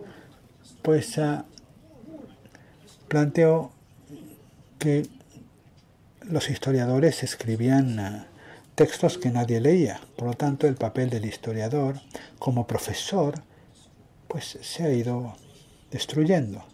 [0.86, 1.18] pues
[3.08, 3.72] planteó
[4.78, 5.08] que
[6.22, 8.24] los historiadores escribían uh,
[8.76, 10.00] textos que nadie leía.
[10.16, 11.96] Por lo tanto, el papel del historiador
[12.38, 13.34] como profesor
[14.28, 15.34] pues se ha ido
[15.90, 16.64] destruyendo.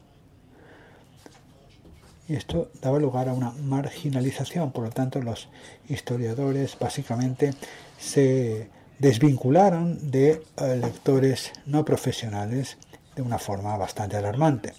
[2.28, 4.72] Y esto daba lugar a una marginalización.
[4.72, 5.48] Por lo tanto, los
[5.88, 7.54] historiadores básicamente
[7.98, 12.76] se desvincularon de uh, lectores no profesionales
[13.16, 14.74] de una forma bastante alarmante.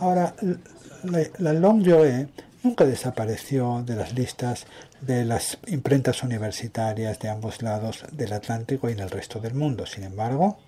[0.00, 0.34] Ahora,
[1.38, 1.86] la, Long
[2.62, 4.66] nunca desapareció de las listas
[5.00, 9.86] de las imprentas universitarias de ambos lados del Atlántico y en el resto del mundo.
[9.86, 10.58] Sin embargo,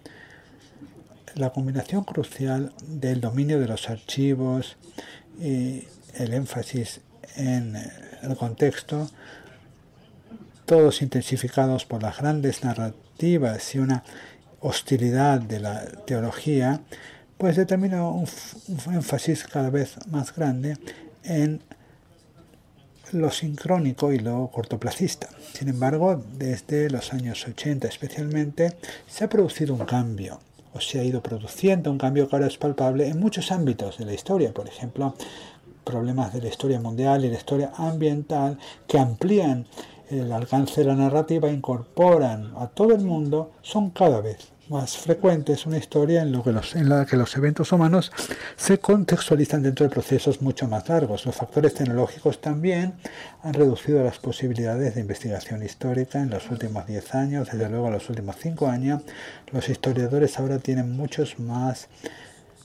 [1.35, 4.77] la combinación crucial del dominio de los archivos
[5.41, 7.01] y el énfasis
[7.37, 7.77] en
[8.23, 9.11] el contexto,
[10.67, 14.05] todos intensificados por las grandes narrativas y una
[14.63, 16.81] hostilidad de la teología,
[17.37, 18.27] pues determina un,
[18.93, 20.79] énfasis cada vez más grande
[21.25, 21.61] en
[23.11, 25.29] lo sincrónico y lo cortoplacista.
[25.53, 30.41] Sin embargo, desde los años 80 especialmente, se ha producido un cambio,
[30.73, 34.07] o se ha ido produciendo un cambio que ahora es palpable en muchos ámbitos de
[34.07, 35.15] la historia, por ejemplo,
[35.85, 39.67] problemas de la historia mundial y la historia ambiental que amplían
[40.09, 45.53] el alcance de la narrativa, incorporan a todo el mundo, son cada vez más frecuente
[45.53, 46.33] es una historia en,
[46.89, 48.13] la que los eventos humanos
[48.57, 51.27] se contextualizan dentro de procesos mucho más largos.
[51.27, 52.95] Los factores tecnológicos también
[53.43, 57.95] han reducido las posibilidades de investigación histórica en los últimos 10 años, desde luego en
[57.95, 59.03] los últimos 5 años.
[59.51, 61.89] Los historiadores ahora tienen muchos más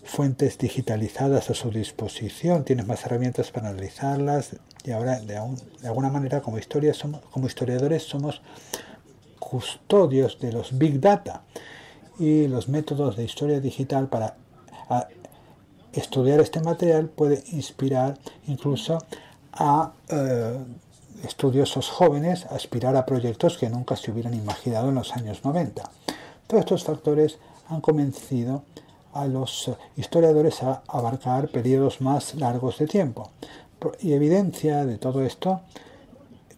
[0.03, 4.55] fuentes digitalizadas a su disposición, tienen más herramientas para analizarlas
[4.85, 5.33] y ahora de,
[5.81, 8.41] de alguna manera como, historia somos, como historiadores somos
[9.39, 11.43] custodios de los big data
[12.19, 14.35] y los métodos de historia digital para
[15.93, 18.99] estudiar este material puede inspirar incluso
[19.53, 20.57] a eh,
[21.23, 25.83] estudiosos jóvenes a aspirar a proyectos que nunca se hubieran imaginado en los años 90.
[26.47, 27.37] Todos estos factores
[27.69, 28.63] han convencido
[29.13, 33.31] a los historiadores a abarcar periodos más largos de tiempo.
[33.99, 35.61] Y evidencia de todo esto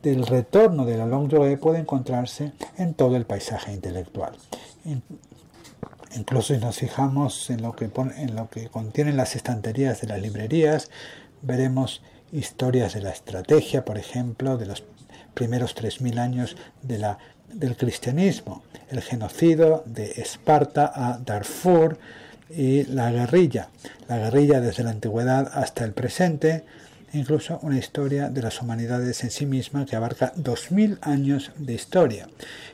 [0.02, 4.34] del retorno de la longue puede encontrarse en todo el paisaje intelectual.
[6.15, 10.22] Incluso si nos fijamos en lo que, en lo que contienen las estanterías de las
[10.22, 10.89] librerías,
[11.41, 14.84] veremos historias de la estrategia, por ejemplo, de los
[15.34, 21.98] primeros 3.000 años del cristianismo, el genocidio de Esparta a Darfur
[22.50, 23.69] y la guerrilla,
[24.08, 26.65] la guerrilla desde la antigüedad hasta el presente,
[27.13, 32.28] incluso una historia de las humanidades en sí misma que abarca 2.000 años de historia.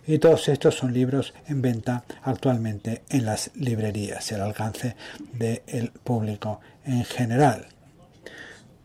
[0.05, 4.95] Y todos estos son libros en venta actualmente en las librerías, el alcance
[5.33, 7.67] del público en general.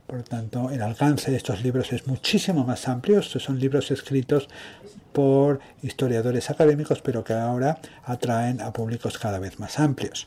[0.07, 3.21] Por lo tanto, el alcance de estos libros es muchísimo más amplio.
[3.21, 4.49] Estos son libros escritos
[5.13, 10.27] por historiadores académicos, pero que ahora atraen a públicos cada vez más amplios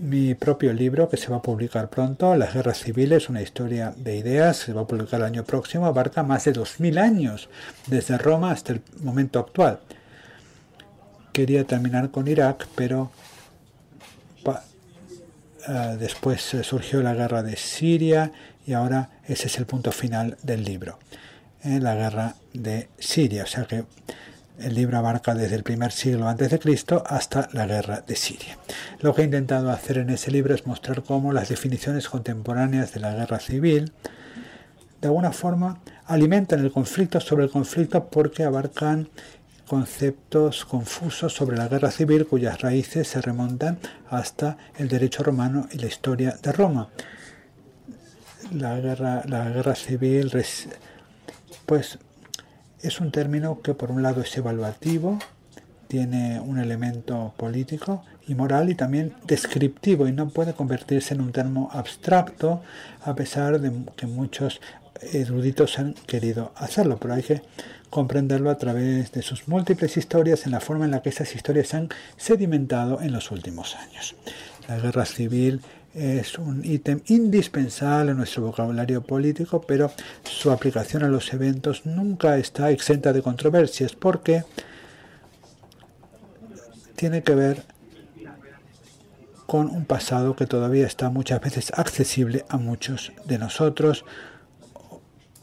[0.00, 4.16] mi propio libro que se va a publicar pronto, Las guerras civiles, una historia de
[4.16, 7.48] ideas, se va a publicar el año próximo, abarca más de 2.000 años,
[7.86, 9.80] desde Roma hasta el momento actual.
[11.32, 13.10] Quería terminar con Irak, pero
[15.68, 18.32] eh, después surgió la guerra de Siria
[18.66, 20.98] y ahora ese es el punto final del libro,
[21.62, 23.44] en la guerra de Siria.
[23.44, 23.84] O sea que
[24.58, 28.58] el libro abarca desde el primer siglo antes de Cristo hasta la guerra de Siria.
[29.00, 33.00] Lo que he intentado hacer en ese libro es mostrar cómo las definiciones contemporáneas de
[33.00, 33.92] la guerra civil
[35.00, 39.08] de alguna forma alimentan el conflicto sobre el conflicto porque abarcan
[39.66, 43.78] conceptos confusos sobre la guerra civil cuyas raíces se remontan
[44.08, 46.88] hasta el derecho romano y la historia de Roma.
[48.52, 50.30] La guerra, la guerra civil
[51.66, 51.98] pues
[52.82, 55.18] es un término que por un lado es evaluativo,
[55.88, 61.32] tiene un elemento político y moral y también descriptivo y no puede convertirse en un
[61.32, 62.62] término abstracto
[63.04, 64.60] a pesar de que muchos
[65.12, 67.42] eruditos han querido hacerlo, pero hay que
[67.90, 71.74] comprenderlo a través de sus múltiples historias en la forma en la que esas historias
[71.74, 74.14] han sedimentado en los últimos años.
[74.68, 75.60] La guerra civil
[75.94, 79.90] es un ítem indispensable en nuestro vocabulario político, pero
[80.24, 84.44] su aplicación a los eventos nunca está exenta de controversias porque
[86.96, 87.62] tiene que ver
[89.46, 94.04] con un pasado que todavía está muchas veces accesible a muchos de nosotros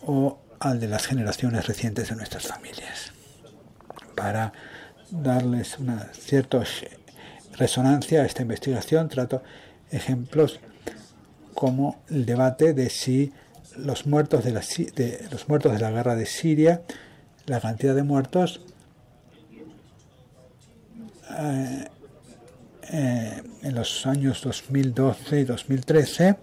[0.02, 3.14] o al de las generaciones recientes de nuestras familias.
[4.16, 4.52] Para
[5.12, 6.64] darles una cierta
[7.58, 9.43] resonancia a esta investigación, trato
[9.92, 10.60] ejemplos
[11.54, 13.34] como el debate de si
[13.78, 14.62] los muertos de la,
[14.96, 16.82] de, los muertos de la guerra de Siria,
[17.46, 18.62] la cantidad de muertos
[21.38, 21.86] eh,
[22.92, 26.36] eh, en los años 2012 y 2013,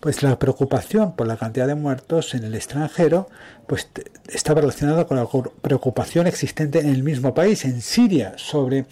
[0.00, 3.28] pues la preocupación por la cantidad de muertos en el extranjero,
[3.66, 3.88] pues
[4.28, 5.28] estaba relacionada con la
[5.60, 8.86] preocupación existente en el mismo país, en Siria, sobre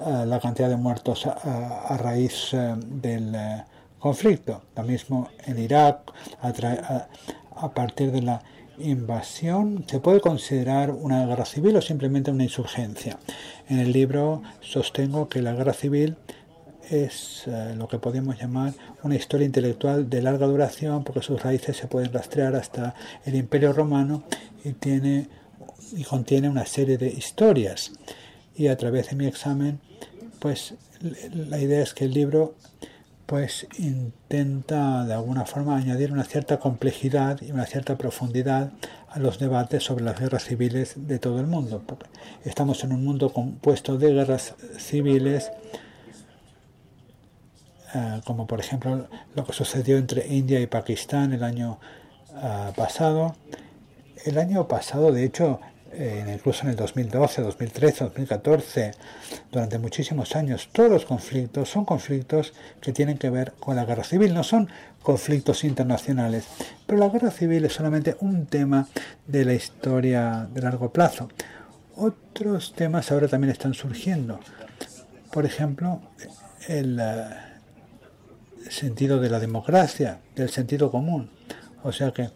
[0.00, 3.36] eh, la cantidad de muertos a, raíz del
[3.98, 4.62] conflicto.
[4.76, 8.42] Lo mismo en Irak, a partir de la
[8.78, 13.18] invasión se puede considerar una guerra civil o simplemente una insurgencia.
[13.68, 16.16] En el libro sostengo que la guerra civil
[16.90, 18.72] es eh, lo que podemos llamar
[19.02, 22.94] una historia intelectual de larga duración porque sus raíces se pueden rastrear hasta
[23.24, 24.22] el Imperio Romano
[24.64, 25.28] y tiene
[25.92, 27.92] y contiene una serie de historias.
[28.56, 29.80] Y a través de mi examen,
[30.38, 30.74] pues
[31.32, 32.54] la idea es que el libro
[33.26, 38.70] pues intenta de alguna forma añadir una cierta complejidad y una cierta profundidad
[39.08, 41.82] a los debates sobre las guerras civiles de todo el mundo.
[42.44, 45.50] Estamos en un mundo compuesto de guerras civiles,
[47.94, 51.80] eh, como por ejemplo lo que sucedió entre India y Pakistán el año
[52.30, 53.34] eh, pasado.
[54.24, 55.60] El año pasado, de hecho,
[55.98, 58.92] incluso en el 2012, 2013, 2014,
[59.50, 64.04] durante muchísimos años, todos los conflictos son conflictos que tienen que ver con la guerra
[64.04, 64.68] civil, no son
[65.02, 66.46] conflictos internacionales.
[66.86, 68.88] Pero la guerra civil es solamente un tema
[69.26, 71.28] de la historia de largo plazo.
[71.96, 74.40] Otros temas ahora también están surgiendo.
[75.32, 76.00] Por ejemplo,
[76.68, 77.24] el eh,
[78.68, 81.30] sentido de la democracia, del sentido común.
[81.82, 82.30] O sea que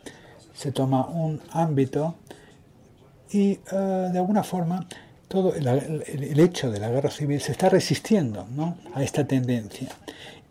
[0.54, 2.16] se toma un ámbito
[3.32, 3.60] y eh,
[4.12, 4.86] de alguna forma
[5.28, 8.48] todo el, hecho de la guerra civil se está resistiendo
[8.94, 9.88] a esta tendencia.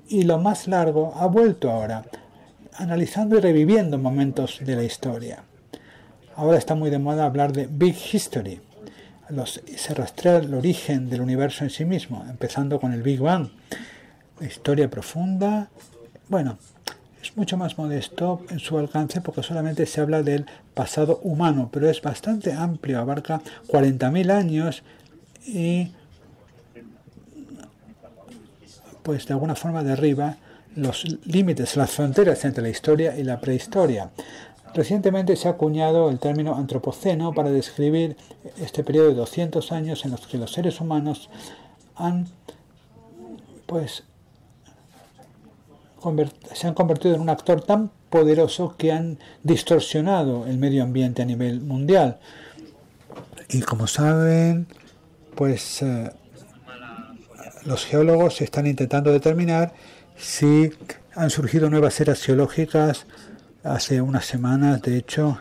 [0.08, 2.06] Y lo más largo ha vuelto ahora,
[2.76, 5.44] analizando y reviviendo momentos de la historia.
[6.36, 8.62] Ahora está muy de moda hablar de Big History.
[9.76, 13.50] Se rastrea el origen del universo en sí mismo, empezando con el Big Bang.
[14.40, 15.70] Historia profunda.
[16.30, 16.58] Bueno,
[17.30, 21.88] es mucho más modesto en su alcance porque solamente se habla del pasado humano, pero
[21.88, 24.84] es bastante amplio, abarca 40.000 años
[25.46, 25.92] y
[29.04, 30.38] pues de alguna forma derriba
[30.76, 34.10] los límites, las fronteras entre la historia y la prehistoria.
[34.74, 38.16] Recientemente se ha acuñado el término antropoceno para describir
[38.60, 41.30] este periodo de 200 años en los que los seres humanos
[41.96, 42.28] han
[43.68, 44.04] pues
[46.54, 51.26] se han convertido en un actor tan poderoso que han distorsionado el medio ambiente a
[51.26, 52.20] nivel mundial.
[53.50, 54.68] Y como saben,
[55.36, 56.12] pues eh,
[57.66, 59.74] los geólogos están intentando determinar
[60.18, 60.72] si
[61.16, 63.06] han surgido nuevas eras geológicas.
[63.64, 65.40] Hace unas semanas, de hecho,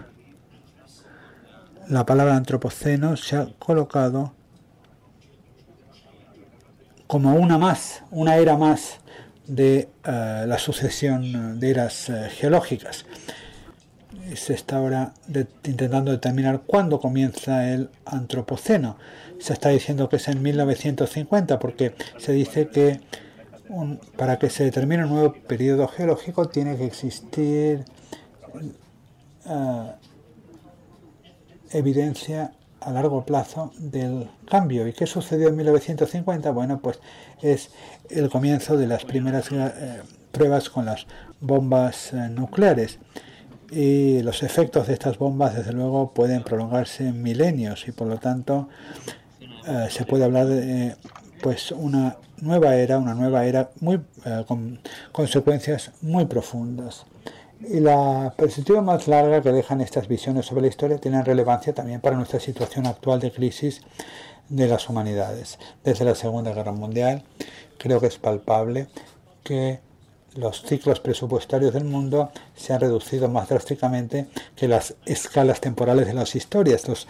[1.89, 4.33] la palabra antropoceno se ha colocado
[7.07, 8.99] como una más, una era más
[9.49, 13.07] de eh, la sucesión de eras eh, geológicas.
[14.35, 15.15] Se está ahora
[15.65, 18.99] intentando determinar cuándo comienza el antropoceno.
[19.41, 23.01] Se está diciendo que es en 1950 porque se dice que
[24.17, 27.85] para que se determine un nuevo periodo geológico tiene que existir
[29.47, 29.93] eh,
[31.71, 34.87] evidencia a largo plazo del cambio.
[34.87, 36.51] ¿Y qué sucedió en 1950?
[36.51, 37.01] Bueno, pues
[37.43, 37.71] es
[38.11, 40.03] el comienzo de las primeras eh,
[40.33, 41.07] pruebas con las
[41.41, 42.99] bombas eh, nucleares.
[43.71, 48.19] Y los efectos de estas bombas, desde luego, pueden prolongarse en milenios y por lo
[48.19, 48.69] tanto
[49.91, 50.97] se puede hablar de
[51.43, 54.01] pues una nueva era, una nueva era muy
[54.47, 54.81] con
[55.13, 57.05] consecuencias muy profundas.
[57.61, 62.01] Y la perspectiva más larga que dejan estas visiones sobre la historia tiene relevancia también
[62.01, 63.83] para nuestra situación actual de crisis
[64.49, 65.59] de las humanidades.
[65.83, 67.25] Desde la Segunda Guerra Mundial
[67.77, 68.87] creo que es palpable
[69.43, 69.81] que
[70.35, 76.15] los ciclos presupuestarios del mundo se han reducido más drásticamente que las escalas temporales de
[76.15, 76.87] las historias.
[76.87, 77.09] Los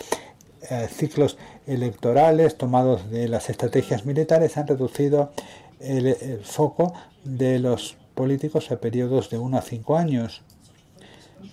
[0.70, 1.36] eh, ciclos
[1.66, 5.30] electorales tomados de las estrategias militares han reducido
[5.78, 10.42] el foco de los políticos a periodos de 1 a 5 años.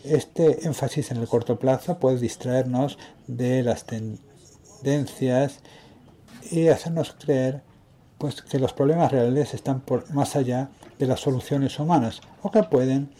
[0.03, 2.97] Este énfasis en el corto plazo puede distraernos
[3.27, 5.59] de las tendencias
[6.49, 7.61] y hacernos creer
[8.17, 12.63] pues, que los problemas reales están por más allá de las soluciones humanas o que
[12.63, 13.11] pueden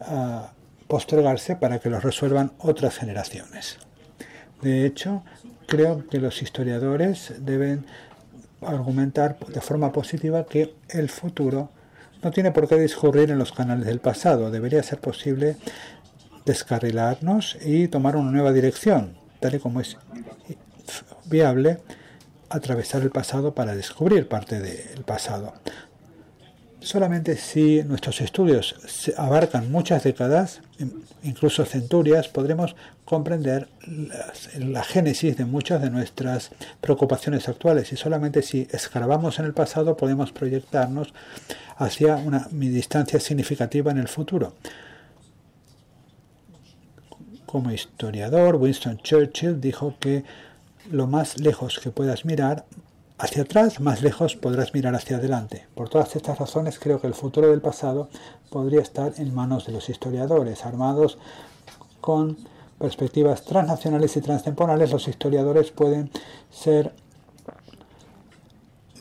[0.00, 0.46] uh,
[0.88, 3.78] postergarse para que los resuelvan otras generaciones.
[4.60, 5.22] De hecho,
[5.68, 7.86] creo que los historiadores deben
[8.60, 11.70] argumentar de forma positiva que el futuro
[12.22, 14.50] no tiene por qué discurrir en los canales del pasado.
[14.50, 15.56] Debería ser posible
[16.44, 19.96] descarrilarnos y tomar una nueva dirección, tal y como es
[21.26, 21.78] viable
[22.48, 25.54] atravesar el pasado para descubrir parte del pasado.
[26.82, 28.74] Solamente si nuestros estudios
[29.16, 30.62] abarcan muchas décadas,
[31.22, 32.74] incluso centurias, podremos
[33.04, 33.68] comprender
[34.58, 39.96] la génesis de muchas de nuestras preocupaciones actuales y solamente si escarbamos en el pasado
[39.96, 41.14] podemos proyectarnos
[41.76, 44.54] hacia una distancia significativa en el futuro.
[47.46, 50.24] Como historiador, Winston Churchill dijo que
[50.90, 52.64] lo más lejos que puedas mirar
[53.22, 55.68] hacia atrás, más lejos podrás mirar hacia adelante.
[55.76, 58.08] Por todas estas razones creo que el futuro del pasado
[58.50, 61.18] podría estar en manos de los historiadores, armados
[62.00, 62.36] con
[62.80, 64.90] perspectivas transnacionales y transtemporales.
[64.90, 66.10] Los historiadores pueden
[66.50, 66.92] ser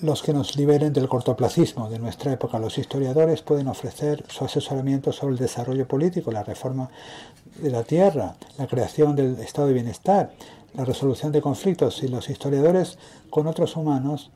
[0.03, 2.59] los que nos liberen del cortoplacismo de nuestra época.
[2.59, 6.91] Los historiadores pueden ofrecer su asesoramiento sobre el desarrollo político, la reforma
[7.55, 10.31] de la tierra, la creación del estado de bienestar,
[10.73, 12.97] la resolución de conflictos y los historiadores
[13.29, 14.31] con otros humanos,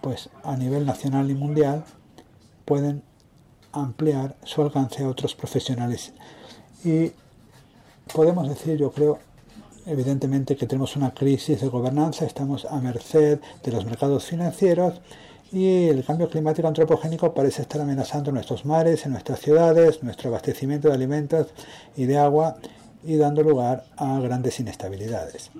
[0.00, 1.84] pues a nivel nacional y mundial,
[2.64, 3.02] pueden
[3.72, 6.12] ampliar su alcance a otros profesionales.
[6.84, 7.12] Y
[8.12, 9.18] podemos decir, yo creo,
[9.86, 15.00] evidentemente que tenemos una crisis de gobernanza, estamos a merced de los mercados financieros
[15.52, 20.88] y el cambio climático antropogénico parece estar amenazando nuestros mares, en nuestras ciudades, nuestro abastecimiento
[20.88, 21.48] de alimentos
[21.94, 22.56] y de agua
[23.04, 25.50] y dando lugar a grandes inestabilidades.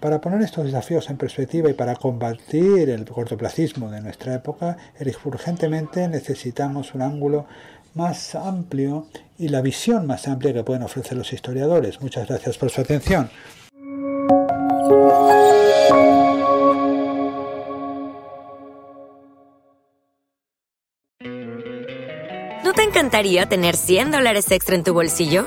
[0.00, 4.76] Para poner estos desafíos en perspectiva y para combatir el cortoplacismo de nuestra época,
[5.24, 7.46] urgentemente necesitamos un ángulo
[7.94, 9.06] más amplio
[9.38, 12.00] y la visión más amplia que pueden ofrecer los historiadores.
[12.02, 13.30] Muchas gracias por su atención.
[22.64, 25.46] ¿No te encantaría tener 100 dólares extra en tu bolsillo?